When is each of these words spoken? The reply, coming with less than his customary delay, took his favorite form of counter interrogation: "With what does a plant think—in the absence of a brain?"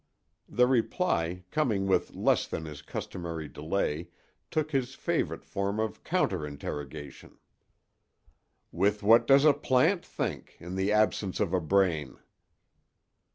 The 0.49 0.65
reply, 0.65 1.43
coming 1.51 1.85
with 1.85 2.15
less 2.15 2.47
than 2.47 2.65
his 2.65 2.81
customary 2.81 3.47
delay, 3.47 4.09
took 4.49 4.71
his 4.71 4.95
favorite 4.95 5.45
form 5.45 5.79
of 5.79 6.03
counter 6.03 6.43
interrogation: 6.43 7.37
"With 8.71 9.03
what 9.03 9.27
does 9.27 9.45
a 9.45 9.53
plant 9.53 10.03
think—in 10.03 10.73
the 10.73 10.91
absence 10.91 11.39
of 11.39 11.53
a 11.53 11.61
brain?" 11.61 12.17